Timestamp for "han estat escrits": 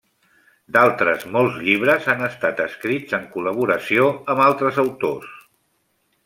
2.13-3.19